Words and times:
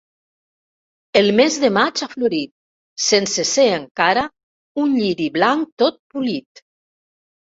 El 1.19 1.27
mes 1.39 1.57
de 1.63 1.69
maig 1.73 2.01
ha 2.05 2.07
florit, 2.13 2.51
sense 3.09 3.45
ser 3.49 3.65
encara, 3.73 4.23
un 4.85 4.97
lliri 5.01 5.27
blanc 5.37 5.67
tot 5.83 6.01
polit 6.15 6.65